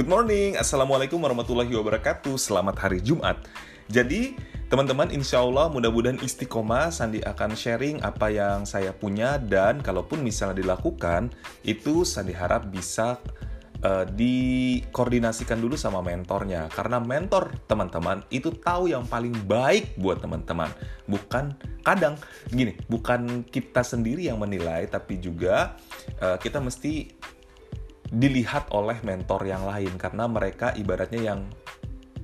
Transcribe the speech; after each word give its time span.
Good 0.00 0.08
morning, 0.08 0.56
Assalamualaikum 0.56 1.20
warahmatullahi 1.20 1.76
wabarakatuh. 1.76 2.40
Selamat 2.40 2.88
hari 2.88 3.04
Jumat. 3.04 3.36
Jadi, 3.84 4.32
teman-teman 4.72 5.12
insya 5.12 5.44
Allah 5.44 5.68
mudah-mudahan 5.68 6.16
istiqomah 6.24 6.88
Sandi 6.88 7.20
akan 7.20 7.52
sharing 7.52 8.00
apa 8.00 8.32
yang 8.32 8.64
saya 8.64 8.96
punya 8.96 9.36
Dan 9.36 9.84
kalaupun 9.84 10.24
misalnya 10.24 10.64
dilakukan 10.64 11.28
Itu 11.60 12.08
Sandi 12.08 12.32
harap 12.32 12.72
bisa 12.72 13.20
uh, 13.84 14.08
dikoordinasikan 14.08 15.60
dulu 15.60 15.76
sama 15.76 16.00
mentornya. 16.00 16.72
Karena 16.72 16.96
mentor 16.96 17.52
teman-teman 17.68 18.24
itu 18.32 18.56
tahu 18.56 18.88
yang 18.88 19.04
paling 19.04 19.36
baik 19.44 20.00
buat 20.00 20.24
teman-teman. 20.24 20.72
Bukan 21.12 21.52
kadang 21.84 22.16
gini, 22.48 22.72
bukan 22.88 23.44
kita 23.44 23.84
sendiri 23.84 24.32
yang 24.32 24.40
menilai 24.40 24.88
Tapi 24.88 25.20
juga 25.20 25.76
uh, 26.24 26.40
kita 26.40 26.56
mesti 26.56 27.19
dilihat 28.10 28.74
oleh 28.74 28.98
mentor 29.06 29.46
yang 29.46 29.62
lain 29.62 29.94
karena 29.94 30.26
mereka 30.26 30.74
ibaratnya 30.74 31.34
yang 31.34 31.40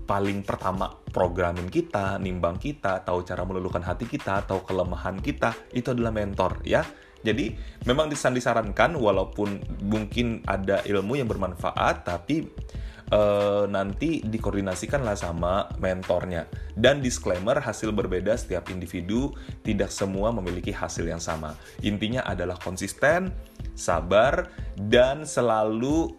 paling 0.07 0.47
pertama 0.47 0.95
programin 1.11 1.67
kita, 1.67 2.19
nimbang 2.23 2.59
kita, 2.63 3.03
tahu 3.03 3.27
cara 3.27 3.43
meluluhkan 3.43 3.83
hati 3.83 4.07
kita, 4.07 4.47
tahu 4.47 4.63
kelemahan 4.63 5.19
kita, 5.19 5.55
itu 5.75 5.91
adalah 5.91 6.15
mentor 6.15 6.63
ya. 6.63 6.87
Jadi 7.27 7.59
memang 7.91 8.07
disarankan 8.07 8.95
walaupun 8.95 9.59
mungkin 9.83 10.47
ada 10.47 10.87
ilmu 10.87 11.19
yang 11.19 11.27
bermanfaat 11.27 12.07
tapi 12.07 12.47
uh, 13.11 13.66
nanti 13.66 14.23
dikoordinasikanlah 14.23 15.19
sama 15.19 15.71
mentornya. 15.83 16.47
Dan 16.75 17.03
disclaimer, 17.03 17.59
hasil 17.59 17.91
berbeda 17.91 18.35
setiap 18.39 18.71
individu, 18.71 19.35
tidak 19.66 19.91
semua 19.91 20.30
memiliki 20.30 20.71
hasil 20.71 21.07
yang 21.07 21.23
sama. 21.23 21.55
Intinya 21.83 22.23
adalah 22.23 22.59
konsisten, 22.63 23.30
sabar, 23.77 24.51
dan 24.75 25.29
selalu 25.29 26.16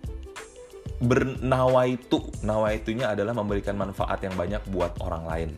bernawaitu. 1.04 2.22
Nawaitunya 2.42 3.12
adalah 3.12 3.34
memberikan 3.36 3.76
manfaat 3.76 4.22
yang 4.24 4.34
banyak 4.34 4.62
buat 4.72 4.98
orang 5.04 5.24
lain. 5.28 5.50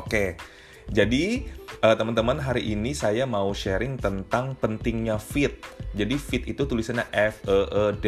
Oke, 0.00 0.40
jadi 0.88 1.46
uh, 1.84 1.92
teman-teman 1.94 2.40
hari 2.40 2.72
ini 2.72 2.96
saya 2.96 3.28
mau 3.28 3.52
sharing 3.52 4.00
tentang 4.00 4.56
pentingnya 4.56 5.20
fit. 5.20 5.60
Jadi 5.92 6.16
fit 6.16 6.48
itu 6.48 6.64
tulisannya 6.64 7.04
F 7.12 7.44
E 7.44 7.58
E 7.68 7.84
D. 8.00 8.06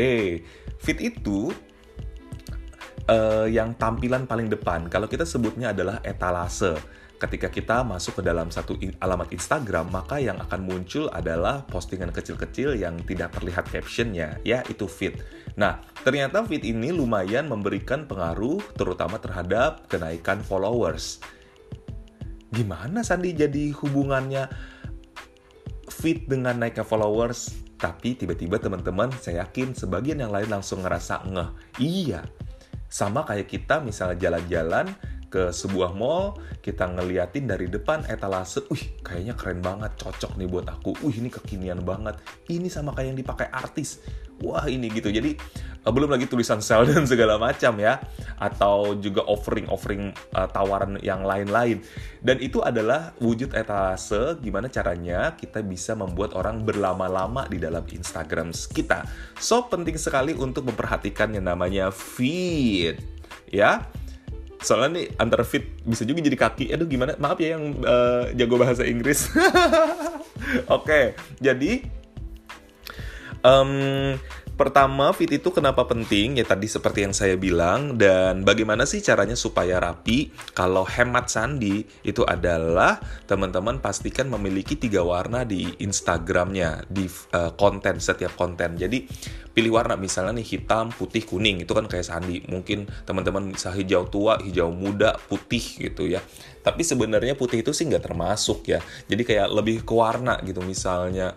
Fit 0.81 0.98
itu 1.05 1.53
uh, 3.12 3.45
yang 3.45 3.77
tampilan 3.77 4.25
paling 4.25 4.48
depan. 4.48 4.89
Kalau 4.89 5.05
kita 5.05 5.28
sebutnya 5.28 5.77
adalah 5.77 6.00
etalase. 6.00 6.81
Ketika 7.15 7.47
kita 7.47 7.87
masuk 7.87 8.20
ke 8.20 8.23
dalam 8.27 8.51
satu 8.51 8.75
alamat 8.98 9.31
Instagram, 9.31 9.87
maka 9.87 10.19
yang 10.19 10.34
akan 10.43 10.67
muncul 10.67 11.07
adalah 11.15 11.62
postingan 11.62 12.11
kecil-kecil 12.11 12.75
yang 12.75 12.98
tidak 13.06 13.39
terlihat 13.39 13.71
captionnya, 13.71 14.43
ya 14.43 14.67
itu 14.67 14.91
feed. 14.91 15.23
Nah, 15.55 15.79
ternyata 16.03 16.43
feed 16.43 16.67
ini 16.67 16.91
lumayan 16.91 17.47
memberikan 17.47 18.11
pengaruh 18.11 18.59
terutama 18.75 19.23
terhadap 19.23 19.87
kenaikan 19.87 20.43
followers. 20.43 21.23
Gimana 22.51 23.06
Sandi 23.06 23.31
jadi 23.31 23.71
hubungannya 23.71 24.51
feed 25.87 26.27
dengan 26.27 26.59
naiknya 26.59 26.83
followers? 26.83 27.55
Tapi 27.78 28.19
tiba-tiba 28.19 28.59
teman-teman, 28.59 29.15
saya 29.23 29.47
yakin 29.47 29.71
sebagian 29.75 30.19
yang 30.19 30.34
lain 30.34 30.51
langsung 30.51 30.83
ngerasa 30.83 31.31
ngeh. 31.31 31.51
Iya, 31.78 32.27
sama 32.91 33.27
kayak 33.27 33.51
kita 33.51 33.83
misalnya 33.83 34.19
jalan-jalan 34.19 34.87
ke 35.35 35.51
sebuah 35.51 35.99
mall, 35.99 36.39
kita 36.63 36.87
ngeliatin 36.95 37.51
dari 37.51 37.67
depan 37.67 38.07
etalase, 38.07 38.63
wih 38.71 39.03
kayaknya 39.03 39.35
keren 39.35 39.59
banget, 39.59 39.99
cocok 39.99 40.39
nih 40.39 40.47
buat 40.47 40.71
aku, 40.71 40.95
wih 41.03 41.19
ini 41.19 41.27
kekinian 41.27 41.83
banget, 41.83 42.23
ini 42.47 42.71
sama 42.71 42.95
kayak 42.95 43.11
yang 43.11 43.19
dipakai 43.19 43.51
artis, 43.51 43.99
wah 44.39 44.62
ini 44.71 44.87
gitu. 44.95 45.11
Jadi 45.11 45.35
uh, 45.83 45.91
belum 45.91 46.15
lagi 46.15 46.31
tulisan 46.31 46.62
sel 46.62 46.87
dan 46.91 47.03
segala 47.03 47.35
macam 47.35 47.75
ya, 47.83 47.99
atau 48.39 48.95
juga 48.95 49.27
offering-offering 49.27 50.15
uh, 50.39 50.47
tawaran 50.55 51.03
yang 51.03 51.27
lain-lain. 51.27 51.83
Dan 52.23 52.39
itu 52.39 52.62
adalah 52.62 53.11
wujud 53.19 53.59
etalase 53.59 54.39
gimana 54.39 54.71
caranya 54.71 55.34
kita 55.34 55.67
bisa 55.67 55.99
membuat 55.99 56.39
orang 56.39 56.62
berlama-lama 56.62 57.50
di 57.50 57.59
dalam 57.59 57.83
Instagram 57.91 58.55
kita. 58.55 59.03
So 59.43 59.67
penting 59.67 59.99
sekali 59.99 60.31
untuk 60.31 60.71
memperhatikan 60.71 61.34
yang 61.34 61.50
namanya 61.50 61.91
feed, 61.91 63.03
ya 63.50 63.83
soalnya 64.64 65.00
nih 65.00 65.06
antara 65.20 65.44
fit 65.44 65.69
bisa 65.84 66.08
juga 66.08 66.25
jadi 66.25 66.34
kaki. 66.41 66.72
Aduh 66.72 66.88
gimana? 66.88 67.14
Maaf 67.20 67.38
ya 67.38 67.54
yang 67.60 67.84
uh, 67.84 68.32
jago 68.32 68.56
bahasa 68.56 68.82
Inggris. 68.88 69.28
Oke 69.34 69.44
okay, 70.66 71.04
jadi 71.38 71.84
um, 73.44 74.16
Pertama, 74.54 75.10
fit 75.10 75.26
itu 75.34 75.50
kenapa 75.50 75.82
penting? 75.82 76.38
Ya 76.38 76.47
tadi 76.47 76.70
seperti 76.70 77.03
yang 77.03 77.10
saya 77.10 77.34
bilang 77.34 77.98
dan 77.98 78.47
bagaimana 78.47 78.87
sih 78.87 79.03
caranya 79.03 79.34
supaya 79.34 79.82
rapi? 79.82 80.31
Kalau 80.54 80.87
hemat 80.87 81.26
Sandi 81.26 81.82
itu 82.06 82.22
adalah 82.22 83.03
teman-teman 83.26 83.82
pastikan 83.82 84.31
memiliki 84.31 84.78
tiga 84.78 85.03
warna 85.03 85.43
di 85.43 85.75
Instagramnya 85.82 86.87
di 86.87 87.10
uh, 87.34 87.50
konten 87.59 87.98
setiap 87.98 88.38
konten. 88.38 88.78
Jadi 88.78 89.10
pilih 89.50 89.75
warna 89.75 89.98
misalnya 89.98 90.38
nih 90.38 90.47
hitam, 90.47 90.94
putih, 90.94 91.26
kuning 91.26 91.66
itu 91.66 91.75
kan 91.75 91.91
kayak 91.91 92.06
Sandi. 92.06 92.47
Mungkin 92.47 92.87
teman-teman 93.10 93.50
bisa 93.50 93.75
hijau 93.75 94.06
tua, 94.06 94.38
hijau 94.38 94.70
muda, 94.70 95.19
putih 95.26 95.82
gitu 95.82 96.06
ya. 96.06 96.22
Tapi 96.62 96.87
sebenarnya 96.87 97.34
putih 97.34 97.66
itu 97.66 97.75
sih 97.75 97.91
nggak 97.91 98.06
termasuk 98.06 98.70
ya. 98.70 98.78
Jadi 99.10 99.26
kayak 99.26 99.50
lebih 99.50 99.82
ke 99.82 99.94
warna 99.98 100.38
gitu 100.47 100.62
misalnya 100.62 101.34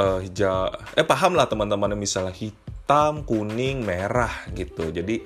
uh, 0.00 0.20
hijau. 0.22 0.72
Eh 0.96 1.04
paham 1.04 1.36
lah 1.36 1.48
teman-teman 1.48 1.96
misalnya 1.96 2.32
hitam 2.32 3.24
kuning 3.26 3.82
merah 3.82 4.32
gitu. 4.54 4.92
Jadi 4.92 5.24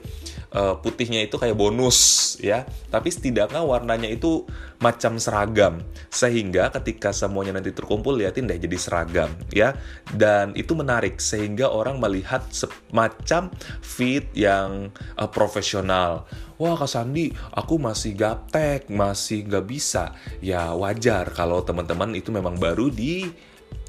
uh, 0.55 0.79
putihnya 0.81 1.27
itu 1.27 1.37
kayak 1.37 1.59
bonus 1.59 2.35
ya. 2.41 2.65
Tapi 2.89 3.09
setidaknya 3.11 3.63
warnanya 3.63 4.09
itu 4.09 4.47
macam 4.81 5.21
seragam. 5.21 5.85
Sehingga 6.09 6.73
ketika 6.75 7.13
semuanya 7.13 7.61
nanti 7.61 7.75
terkumpul 7.75 8.17
liatin 8.17 8.49
deh 8.49 8.59
jadi 8.59 8.77
seragam 8.79 9.31
ya. 9.53 9.77
Dan 10.09 10.57
itu 10.57 10.73
menarik 10.73 11.19
sehingga 11.21 11.69
orang 11.71 12.01
melihat 12.01 12.47
semacam 12.51 13.53
fit 13.83 14.31
yang 14.33 14.95
uh, 15.19 15.29
profesional. 15.29 16.25
Wah 16.61 16.77
Kak 16.77 16.93
Sandi 16.93 17.33
aku 17.57 17.81
masih 17.81 18.13
gaptek 18.13 18.93
masih 18.93 19.49
nggak 19.49 19.65
bisa. 19.65 20.13
Ya 20.45 20.77
wajar 20.77 21.33
kalau 21.33 21.65
teman-teman 21.65 22.13
itu 22.13 22.29
memang 22.29 22.61
baru 22.61 22.93
di 22.93 23.33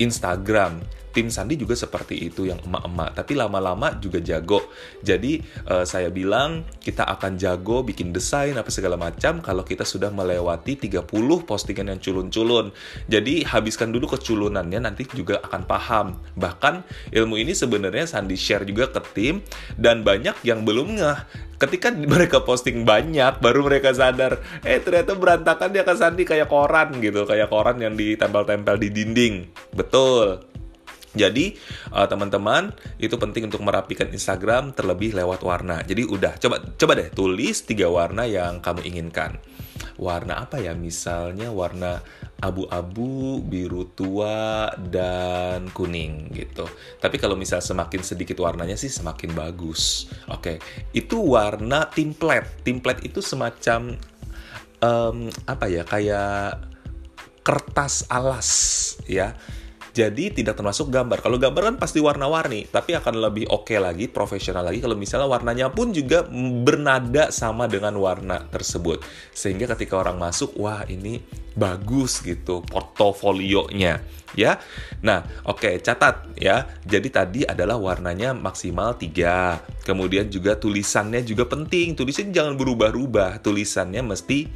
Instagram. 0.01 0.81
Tim 1.11 1.27
Sandi 1.27 1.59
juga 1.59 1.75
seperti 1.75 2.31
itu 2.31 2.47
yang 2.47 2.63
emak-emak, 2.63 3.19
tapi 3.19 3.35
lama-lama 3.35 3.91
juga 3.99 4.23
jago. 4.23 4.63
Jadi 5.03 5.43
uh, 5.67 5.83
saya 5.83 6.07
bilang 6.07 6.63
kita 6.79 7.03
akan 7.03 7.35
jago 7.35 7.83
bikin 7.83 8.15
desain 8.15 8.55
apa 8.55 8.71
segala 8.71 8.95
macam 8.95 9.43
kalau 9.43 9.67
kita 9.67 9.83
sudah 9.83 10.07
melewati 10.07 10.79
30 10.79 11.03
postingan 11.43 11.91
yang 11.91 11.99
culun-culun. 11.99 12.71
Jadi 13.11 13.43
habiskan 13.43 13.91
dulu 13.91 14.15
keculunannya 14.15 14.79
nanti 14.87 15.03
juga 15.11 15.43
akan 15.43 15.61
paham. 15.67 16.07
Bahkan 16.39 16.87
ilmu 17.11 17.35
ini 17.43 17.51
sebenarnya 17.51 18.07
Sandi 18.07 18.39
share 18.39 18.63
juga 18.63 18.87
ke 18.87 19.03
tim 19.11 19.43
dan 19.75 20.07
banyak 20.07 20.39
yang 20.47 20.63
belum 20.63 20.95
ngeh 20.95 21.51
ketika 21.61 21.93
mereka 22.13 22.41
posting 22.41 22.81
banyak 22.81 23.37
baru 23.37 23.61
mereka 23.61 23.93
sadar 23.93 24.41
eh 24.65 24.81
ternyata 24.81 25.13
berantakan 25.13 25.69
dia 25.69 25.85
ke 25.85 25.93
Sandi 25.93 26.25
kayak 26.25 26.49
koran 26.49 26.97
gitu 26.97 27.29
kayak 27.29 27.53
koran 27.53 27.77
yang 27.77 27.93
ditempel-tempel 27.93 28.81
di 28.81 28.89
dinding 28.89 29.45
betul 29.71 30.43
jadi 31.11 31.59
uh, 31.91 32.07
teman-teman 32.07 32.71
itu 32.95 33.19
penting 33.19 33.51
untuk 33.51 33.59
merapikan 33.67 34.07
Instagram 34.07 34.71
terlebih 34.71 35.11
lewat 35.11 35.43
warna. 35.43 35.83
Jadi 35.83 36.07
udah 36.07 36.39
coba 36.39 36.63
coba 36.63 36.91
deh 36.95 37.11
tulis 37.11 37.67
tiga 37.67 37.91
warna 37.91 38.23
yang 38.23 38.63
kamu 38.63 38.87
inginkan. 38.87 39.35
Warna 39.99 40.47
apa 40.47 40.63
ya? 40.63 40.71
Misalnya 40.71 41.51
warna 41.51 41.99
abu-abu, 42.39 43.43
biru 43.43 43.91
tua, 43.91 44.71
dan 44.87 45.67
kuning 45.75 46.31
gitu. 46.31 46.65
Tapi 46.97 47.19
kalau 47.19 47.35
misal 47.35 47.59
semakin 47.59 48.01
sedikit 48.01 48.39
warnanya 48.39 48.79
sih 48.79 48.89
semakin 48.89 49.35
bagus. 49.35 50.07
Oke, 50.31 50.63
itu 50.95 51.19
warna 51.19 51.91
template. 51.91 52.63
Template 52.63 53.03
itu 53.03 53.19
semacam 53.19 53.99
um, 54.79 55.27
apa 55.43 55.65
ya? 55.67 55.83
Kayak 55.83 56.71
kertas 57.43 58.05
alas 58.07 58.49
ya 59.09 59.33
jadi 59.91 60.31
tidak 60.31 60.55
termasuk 60.55 60.87
gambar. 60.87 61.19
Kalau 61.19 61.35
gambar 61.35 61.61
kan 61.71 61.75
pasti 61.75 61.99
warna-warni, 61.99 62.67
tapi 62.71 62.95
akan 62.95 63.19
lebih 63.19 63.51
oke 63.51 63.67
okay 63.67 63.79
lagi, 63.79 64.07
profesional 64.07 64.63
lagi 64.63 64.79
kalau 64.79 64.95
misalnya 64.95 65.27
warnanya 65.27 65.67
pun 65.71 65.91
juga 65.91 66.23
bernada 66.63 67.27
sama 67.29 67.67
dengan 67.67 67.99
warna 67.99 68.47
tersebut. 68.47 69.03
Sehingga 69.35 69.67
ketika 69.75 69.99
orang 69.99 70.15
masuk, 70.15 70.55
wah 70.55 70.87
ini 70.87 71.19
bagus 71.51 72.23
gitu 72.23 72.63
portofolionya 72.63 73.99
ya. 74.35 74.59
Nah, 75.03 75.23
oke, 75.47 75.59
okay, 75.59 75.73
catat 75.83 76.31
ya. 76.39 76.67
Jadi 76.87 77.07
tadi 77.11 77.41
adalah 77.43 77.75
warnanya 77.75 78.31
maksimal 78.31 78.95
3. 78.95 79.83
Kemudian 79.83 80.31
juga 80.31 80.55
tulisannya 80.55 81.23
juga 81.25 81.47
penting. 81.47 81.97
Tulisannya 81.97 82.31
jangan 82.31 82.55
berubah-ubah. 82.55 83.43
Tulisannya 83.43 84.01
mesti 84.05 84.47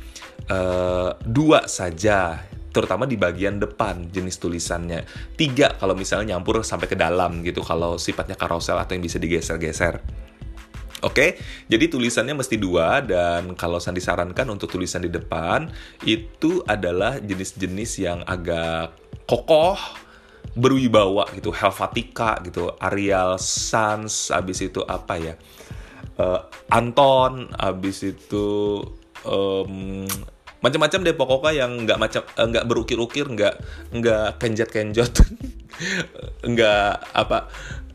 uh, 0.48 1.12
dua 1.24 1.68
saja 1.68 2.40
terutama 2.76 3.08
di 3.08 3.16
bagian 3.16 3.56
depan 3.56 4.12
jenis 4.12 4.36
tulisannya. 4.36 5.08
Tiga 5.40 5.80
kalau 5.80 5.96
misalnya 5.96 6.36
nyampur 6.36 6.60
sampai 6.60 6.92
ke 6.92 7.00
dalam 7.00 7.40
gitu 7.48 7.64
kalau 7.64 7.96
sifatnya 7.96 8.36
karosel 8.36 8.76
atau 8.76 8.92
yang 8.92 9.04
bisa 9.08 9.16
digeser-geser. 9.16 10.04
Oke, 11.04 11.38
jadi 11.70 11.86
tulisannya 11.86 12.34
mesti 12.34 12.58
dua 12.58 12.98
dan 13.00 13.54
kalau 13.54 13.78
Sandi 13.78 14.02
sarankan 14.02 14.50
untuk 14.50 14.74
tulisan 14.74 15.06
di 15.06 15.12
depan 15.14 15.70
itu 16.02 16.66
adalah 16.66 17.22
jenis-jenis 17.22 17.92
yang 18.02 18.20
agak 18.26 18.96
kokoh, 19.30 19.78
berwibawa 20.58 21.30
gitu, 21.38 21.54
Helvatica 21.54 22.42
gitu, 22.42 22.74
Arial 22.82 23.38
Sans, 23.38 24.34
abis 24.34 24.66
itu 24.66 24.82
apa 24.82 25.20
ya, 25.22 25.38
uh, 26.18 26.42
Anton, 26.74 27.54
abis 27.54 28.16
itu 28.16 28.82
um, 29.30 30.10
macam-macam 30.66 31.00
deh 31.06 31.14
pokoknya 31.14 31.52
yang 31.62 31.72
nggak 31.86 32.00
macam 32.02 32.22
eh, 32.26 32.48
nggak 32.50 32.66
berukir-ukir, 32.66 33.30
nggak 33.30 33.54
nggak 33.94 34.28
kenjot-kenjot, 34.42 35.14
nggak 36.52 36.90
apa 37.14 37.40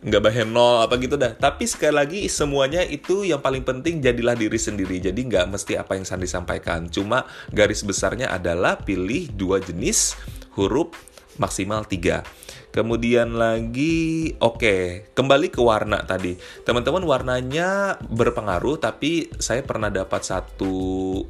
nggak 0.01 0.23
bahenol 0.25 0.81
apa 0.81 0.97
gitu 0.97 1.21
dah. 1.21 1.37
Tapi 1.37 1.69
sekali 1.69 1.93
lagi 1.93 2.21
semuanya 2.33 2.81
itu 2.81 3.27
yang 3.29 3.45
paling 3.45 3.61
penting 3.61 4.01
jadilah 4.01 4.33
diri 4.33 4.57
sendiri. 4.57 4.97
Jadi 4.97 5.29
nggak 5.29 5.53
mesti 5.53 5.77
apa 5.77 5.93
yang 5.99 6.09
Sandi 6.09 6.25
sampaikan. 6.25 6.89
Cuma 6.89 7.29
garis 7.53 7.85
besarnya 7.85 8.33
adalah 8.33 8.81
pilih 8.81 9.29
dua 9.37 9.61
jenis 9.61 10.17
huruf 10.57 10.97
maksimal 11.37 11.85
tiga. 11.85 12.25
Kemudian 12.71 13.35
lagi, 13.35 14.31
oke, 14.39 14.63
okay, 14.63 14.83
kembali 15.11 15.51
ke 15.51 15.59
warna 15.59 16.07
tadi. 16.07 16.39
Teman-teman 16.63 17.03
warnanya 17.03 17.99
berpengaruh, 17.99 18.79
tapi 18.79 19.27
saya 19.43 19.67
pernah 19.67 19.91
dapat 19.91 20.23
satu 20.23 21.27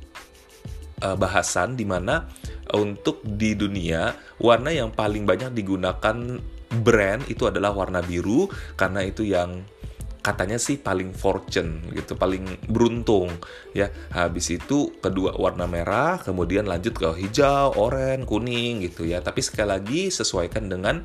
uh, 1.03 1.17
bahasan 1.17 1.75
di 1.75 1.85
mana 1.89 2.29
untuk 2.77 3.25
di 3.25 3.59
dunia 3.59 4.15
warna 4.39 4.71
yang 4.71 4.95
paling 4.95 5.27
banyak 5.27 5.51
digunakan 5.53 6.17
brand 6.71 7.27
itu 7.27 7.51
adalah 7.51 7.75
warna 7.75 7.99
biru 7.99 8.47
karena 8.79 9.03
itu 9.03 9.27
yang 9.27 9.67
katanya 10.21 10.61
sih 10.61 10.77
paling 10.77 11.17
fortune 11.17 11.81
gitu, 11.97 12.15
paling 12.15 12.45
beruntung 12.69 13.33
ya. 13.73 13.89
Habis 14.13 14.61
itu 14.61 15.01
kedua 15.01 15.35
warna 15.37 15.65
merah, 15.65 16.21
kemudian 16.21 16.69
lanjut 16.69 16.93
ke 16.93 17.09
hijau, 17.17 17.75
oranye, 17.77 18.29
kuning 18.29 18.85
gitu 18.85 19.09
ya. 19.09 19.25
Tapi 19.25 19.41
sekali 19.41 19.69
lagi 19.73 20.03
sesuaikan 20.13 20.69
dengan 20.69 21.03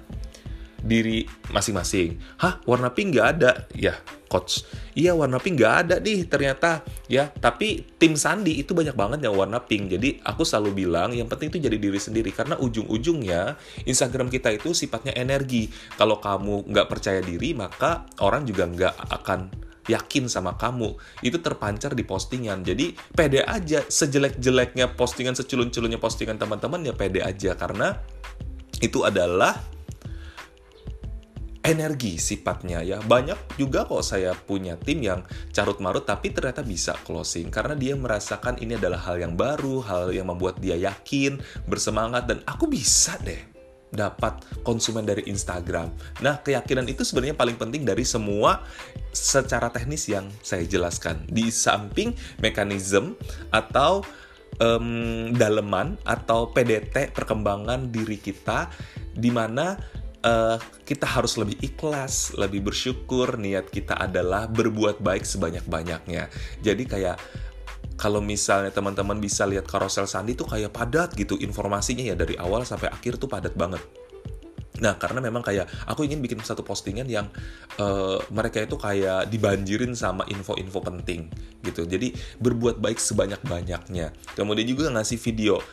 diri 0.86 1.26
masing-masing. 1.50 2.22
Hah, 2.38 2.62
warna 2.70 2.94
pink 2.94 3.18
nggak 3.18 3.28
ada? 3.36 3.66
Ya, 3.74 3.98
coach. 4.30 4.62
Iya, 4.94 5.18
warna 5.18 5.42
pink 5.42 5.58
nggak 5.58 5.76
ada 5.82 5.96
nih 5.98 6.30
ternyata. 6.30 6.86
Ya, 7.10 7.34
tapi 7.34 7.90
tim 7.98 8.14
Sandi 8.14 8.62
itu 8.62 8.78
banyak 8.78 8.94
banget 8.94 9.26
yang 9.26 9.34
warna 9.34 9.58
pink. 9.66 9.98
Jadi 9.98 10.22
aku 10.22 10.46
selalu 10.46 10.86
bilang 10.86 11.12
yang 11.18 11.26
penting 11.26 11.50
itu 11.50 11.66
jadi 11.66 11.78
diri 11.82 11.98
sendiri 11.98 12.30
karena 12.30 12.56
ujung-ujungnya 12.62 13.58
Instagram 13.90 14.30
kita 14.30 14.54
itu 14.54 14.78
sifatnya 14.78 15.18
energi. 15.18 15.68
Kalau 15.98 16.22
kamu 16.22 16.70
nggak 16.70 16.88
percaya 16.88 17.20
diri, 17.26 17.58
maka 17.58 18.06
orang 18.22 18.46
juga 18.46 18.70
nggak 18.70 18.96
akan 19.10 19.66
yakin 19.86 20.26
sama 20.26 20.58
kamu 20.58 20.98
itu 21.22 21.38
terpancar 21.38 21.94
di 21.94 22.02
postingan 22.02 22.66
jadi 22.66 22.98
pede 23.14 23.46
aja 23.46 23.86
sejelek-jeleknya 23.86 24.98
postingan 24.98 25.38
seculun-culunnya 25.38 26.02
postingan 26.02 26.42
teman-teman 26.42 26.81
ya 26.90 26.94
pede 26.98 27.22
aja 27.22 27.54
karena 27.54 27.94
itu 28.81 29.06
adalah 29.06 29.75
energi 31.66 32.22
sifatnya 32.22 32.86
ya. 32.86 33.02
Banyak 33.02 33.58
juga 33.60 33.84
kok 33.90 34.06
saya 34.06 34.38
punya 34.38 34.78
tim 34.78 35.02
yang 35.02 35.26
carut 35.52 35.82
marut 35.82 36.06
tapi 36.06 36.32
ternyata 36.32 36.62
bisa 36.62 36.94
closing 37.04 37.50
karena 37.50 37.74
dia 37.74 37.98
merasakan 37.98 38.62
ini 38.62 38.78
adalah 38.78 39.02
hal 39.02 39.20
yang 39.20 39.34
baru, 39.34 39.82
hal 39.84 40.14
yang 40.14 40.30
membuat 40.30 40.62
dia 40.62 40.78
yakin, 40.78 41.42
bersemangat 41.66 42.30
dan 42.30 42.40
aku 42.46 42.70
bisa 42.70 43.18
deh 43.26 43.56
dapat 43.96 44.44
konsumen 44.62 45.08
dari 45.08 45.24
Instagram. 45.32 45.88
Nah, 46.20 46.44
keyakinan 46.44 46.86
itu 46.92 47.08
sebenarnya 47.08 47.34
paling 47.34 47.56
penting 47.56 47.88
dari 47.88 48.04
semua 48.04 48.62
secara 49.16 49.72
teknis 49.72 50.12
yang 50.12 50.28
saya 50.44 50.68
jelaskan. 50.68 51.24
Di 51.32 51.48
samping 51.48 52.12
mekanisme 52.44 53.16
atau 53.56 54.04
um, 54.60 55.32
daleman 55.36 55.96
atau 56.04 56.52
PDT 56.52 57.16
perkembangan 57.16 57.90
diri 57.90 58.20
kita 58.20 58.70
di 59.16 59.32
mana 59.32 59.80
uh, 60.25 60.57
kita 60.83 61.06
harus 61.06 61.38
lebih 61.38 61.56
ikhlas, 61.62 62.33
lebih 62.36 62.66
bersyukur. 62.66 63.38
Niat 63.38 63.69
kita 63.69 63.95
adalah 63.95 64.50
berbuat 64.50 65.00
baik 65.00 65.24
sebanyak-banyaknya. 65.24 66.27
Jadi 66.66 66.83
kayak 66.89 67.18
kalau 67.95 68.19
misalnya 68.19 68.74
teman-teman 68.75 69.22
bisa 69.22 69.48
lihat 69.48 69.69
karosel 69.69 70.10
Sandi 70.10 70.36
tuh 70.36 70.50
kayak 70.50 70.75
padat 70.75 71.16
gitu 71.16 71.39
informasinya 71.39 72.04
ya 72.04 72.16
dari 72.18 72.36
awal 72.36 72.68
sampai 72.68 72.92
akhir 72.92 73.22
tuh 73.22 73.31
padat 73.31 73.56
banget. 73.56 73.80
Nah, 74.83 75.00
karena 75.00 75.24
memang 75.24 75.39
kayak 75.39 75.72
aku 75.88 76.04
ingin 76.04 76.19
bikin 76.19 76.44
satu 76.44 76.60
postingan 76.60 77.07
yang 77.07 77.31
uh, 77.80 78.19
mereka 78.28 78.60
itu 78.60 78.75
kayak 78.75 79.31
dibanjirin 79.31 79.95
sama 79.95 80.28
info-info 80.28 80.83
penting 80.83 81.31
gitu. 81.63 81.88
Jadi 81.88 82.12
berbuat 82.44 82.83
baik 82.83 83.00
sebanyak-banyaknya. 83.00 84.12
Kemudian 84.36 84.68
juga 84.68 84.92
ngasih 84.92 85.16
video 85.24 85.63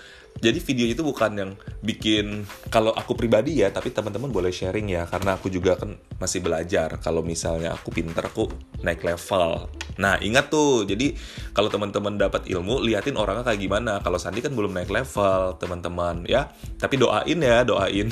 jadi 0.40 0.58
video 0.58 0.87
itu 0.90 1.02
bukan 1.05 1.32
yang 1.38 1.50
bikin 1.82 2.46
kalau 2.70 2.94
aku 2.94 3.14
pribadi 3.14 3.62
ya 3.62 3.70
tapi 3.70 3.94
teman-teman 3.94 4.31
boleh 4.31 4.50
sharing 4.50 4.90
ya 4.90 5.06
karena 5.06 5.38
aku 5.38 5.50
juga 5.50 5.79
kan 5.79 5.94
masih 6.23 6.38
belajar. 6.38 7.02
Kalau 7.02 7.26
misalnya 7.26 7.75
aku 7.75 7.90
pinter 7.90 8.23
aku 8.23 8.46
naik 8.82 9.02
level. 9.02 9.67
Nah 9.99 10.19
ingat 10.23 10.50
tuh 10.50 10.87
jadi 10.87 11.14
kalau 11.55 11.70
teman-teman 11.70 12.14
dapat 12.14 12.46
ilmu 12.46 12.82
liatin 12.82 13.19
orangnya 13.19 13.43
kayak 13.46 13.61
gimana. 13.61 13.99
Kalau 14.02 14.19
Sandi 14.23 14.43
kan 14.43 14.55
belum 14.55 14.75
naik 14.75 14.90
level 14.90 15.58
teman-teman 15.58 16.26
ya. 16.26 16.50
Tapi 16.79 16.94
doain 16.99 17.38
ya 17.43 17.67
doain. 17.67 18.11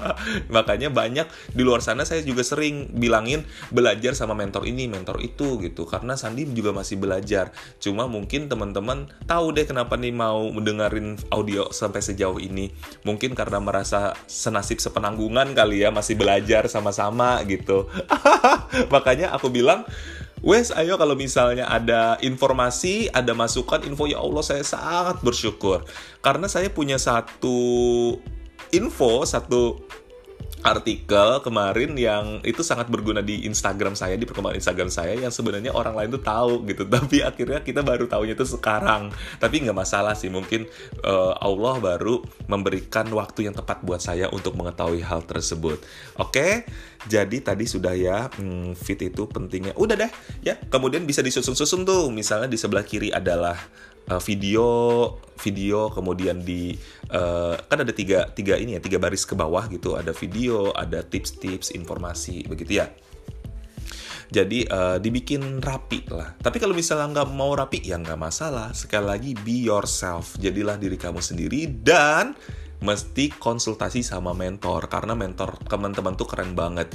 Makanya 0.54 0.90
banyak 0.90 1.26
di 1.54 1.62
luar 1.62 1.82
sana 1.82 2.02
saya 2.02 2.22
juga 2.26 2.42
sering 2.42 2.94
bilangin 2.94 3.46
belajar 3.70 4.14
sama 4.18 4.34
mentor 4.34 4.66
ini 4.66 4.90
mentor 4.90 5.22
itu 5.22 5.62
gitu. 5.62 5.86
Karena 5.86 6.18
Sandi 6.18 6.46
juga 6.50 6.74
masih 6.74 6.98
belajar. 6.98 7.54
Cuma 7.78 8.10
mungkin 8.10 8.50
teman-teman 8.50 9.10
tahu 9.26 9.54
deh 9.54 9.66
kenapa 9.66 9.94
nih 9.94 10.14
mau 10.14 10.50
mendengarin 10.50 11.14
audio 11.30 11.61
sampai 11.70 12.02
sejauh 12.02 12.42
ini. 12.42 12.74
Mungkin 13.06 13.38
karena 13.38 13.62
merasa 13.62 14.18
senasib 14.26 14.82
sepenanggungan 14.82 15.54
kali 15.54 15.86
ya, 15.86 15.94
masih 15.94 16.18
belajar 16.18 16.66
sama-sama 16.66 17.38
gitu. 17.46 17.86
Makanya 18.94 19.30
aku 19.30 19.54
bilang, 19.54 19.86
Wes, 20.42 20.74
ayo 20.74 20.98
kalau 20.98 21.14
misalnya 21.14 21.70
ada 21.70 22.18
informasi, 22.18 23.06
ada 23.14 23.30
masukan, 23.30 23.86
info 23.86 24.10
ya 24.10 24.18
Allah 24.18 24.42
saya 24.42 24.66
sangat 24.66 25.22
bersyukur. 25.22 25.86
Karena 26.18 26.50
saya 26.50 26.66
punya 26.66 26.98
satu 26.98 27.54
info, 28.74 29.22
satu 29.22 29.86
artikel 30.62 31.42
kemarin 31.42 31.96
yang 31.98 32.38
itu 32.46 32.62
sangat 32.62 32.86
berguna 32.86 33.24
di 33.24 33.48
Instagram 33.48 33.98
saya 33.98 34.14
di 34.14 34.28
perkembangan 34.28 34.60
Instagram 34.60 34.90
saya 34.92 35.18
yang 35.18 35.34
sebenarnya 35.34 35.74
orang 35.74 35.98
lain 35.98 36.14
tuh 36.14 36.22
tahu 36.22 36.62
gitu. 36.68 36.86
Tapi 36.94 37.24
akhirnya 37.24 37.64
kita 37.64 37.80
baru 37.82 38.06
tahunya 38.06 38.38
itu 38.38 38.46
sekarang. 38.46 39.10
Tapi 39.42 39.54
nggak 39.66 39.76
masalah 39.76 40.14
sih 40.14 40.30
mungkin 40.30 40.70
uh, 41.02 41.34
Allah 41.42 41.82
baru 41.82 42.22
memberikan 42.46 43.10
waktu 43.10 43.50
yang 43.50 43.54
tepat 43.58 43.82
buat 43.82 43.98
saya 43.98 44.30
untuk 44.30 44.54
mengetahui 44.54 45.02
hal 45.02 45.26
tersebut. 45.26 45.82
Oke? 46.22 46.68
Jadi 47.02 47.42
tadi 47.42 47.66
sudah 47.66 47.98
ya 47.98 48.30
hmm, 48.30 48.78
fit 48.78 49.00
itu 49.02 49.26
pentingnya. 49.26 49.74
Udah 49.74 49.98
deh 49.98 50.12
ya. 50.46 50.54
Kemudian 50.70 51.02
bisa 51.02 51.24
disusun-susun 51.26 51.82
tuh. 51.82 52.14
Misalnya 52.14 52.46
di 52.46 52.58
sebelah 52.60 52.86
kiri 52.86 53.10
adalah 53.10 53.58
uh, 54.10 54.22
video 54.22 54.66
video 55.42 55.90
kemudian 55.90 56.42
di 56.42 56.74
uh, 57.10 57.58
kan 57.66 57.82
ada 57.82 57.90
tiga 57.90 58.30
tiga 58.30 58.54
ini 58.58 58.78
ya 58.78 58.80
tiga 58.80 59.02
baris 59.02 59.26
ke 59.26 59.34
bawah 59.34 59.66
gitu 59.70 59.98
ada 59.98 60.14
video 60.14 60.70
ada 60.74 61.02
tips-tips 61.02 61.74
informasi 61.74 62.46
begitu 62.46 62.82
ya 62.82 62.86
jadi 64.32 64.64
uh, 64.72 64.96
dibikin 64.96 65.60
rapi 65.60 66.08
lah. 66.08 66.32
Tapi 66.40 66.56
kalau 66.56 66.72
misalnya 66.72 67.20
nggak 67.20 67.28
mau 67.36 67.52
rapi 67.52 67.84
ya 67.84 68.00
nggak 68.00 68.16
masalah. 68.16 68.72
Sekali 68.72 69.04
lagi 69.04 69.30
be 69.36 69.68
yourself. 69.68 70.40
Jadilah 70.40 70.80
diri 70.80 70.96
kamu 70.96 71.20
sendiri 71.20 71.68
dan 71.68 72.32
mesti 72.82 73.30
konsultasi 73.30 74.02
sama 74.02 74.34
mentor 74.34 74.90
karena 74.90 75.14
mentor 75.14 75.54
teman-teman 75.70 76.18
tuh 76.18 76.26
keren 76.26 76.58
banget. 76.58 76.90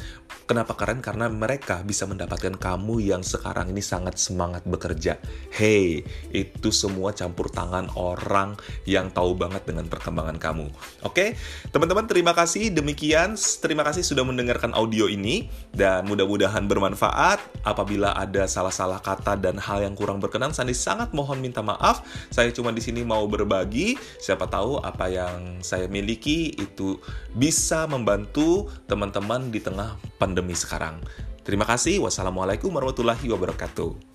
Kenapa 0.47 0.79
keren? 0.79 1.03
Karena 1.03 1.27
mereka 1.27 1.83
bisa 1.83 2.07
mendapatkan 2.07 2.55
kamu 2.55 3.03
yang 3.03 3.19
sekarang 3.19 3.71
ini 3.71 3.83
sangat 3.83 4.15
semangat 4.15 4.63
bekerja. 4.63 5.19
Hey, 5.51 6.07
itu 6.31 6.71
semua 6.71 7.11
campur 7.11 7.51
tangan 7.51 7.91
orang 7.99 8.55
yang 8.87 9.11
tahu 9.11 9.35
banget 9.35 9.67
dengan 9.67 9.91
perkembangan 9.91 10.39
kamu. 10.39 10.71
Oke, 11.03 11.35
teman-teman 11.71 12.07
terima 12.07 12.31
kasih 12.31 12.71
demikian. 12.71 13.35
Terima 13.35 13.83
kasih 13.83 14.07
sudah 14.07 14.23
mendengarkan 14.23 14.71
audio 14.71 15.11
ini 15.11 15.51
dan 15.75 16.07
mudah-mudahan 16.07 16.63
bermanfaat. 16.63 17.39
Apabila 17.67 18.15
ada 18.15 18.47
salah-salah 18.47 19.03
kata 19.03 19.35
dan 19.35 19.59
hal 19.59 19.83
yang 19.83 19.99
kurang 19.99 20.23
berkenan, 20.23 20.55
Sandi 20.55 20.75
sangat 20.75 21.11
mohon 21.11 21.43
minta 21.43 21.59
maaf. 21.59 22.07
Saya 22.31 22.51
cuma 22.55 22.71
di 22.71 22.79
sini 22.79 23.03
mau 23.03 23.27
berbagi. 23.27 23.99
Siapa 24.19 24.47
tahu 24.49 24.79
apa 24.79 25.05
yang 25.11 25.59
saya 25.59 25.76
saya 25.77 25.85
miliki 25.93 26.57
itu 26.57 26.97
bisa 27.37 27.85
membantu 27.85 28.65
teman-teman 28.89 29.53
di 29.53 29.61
tengah 29.61 29.93
pandemi 30.17 30.57
sekarang. 30.57 30.97
Terima 31.45 31.69
kasih. 31.69 32.01
Wassalamualaikum 32.01 32.73
warahmatullahi 32.73 33.29
wabarakatuh. 33.29 34.06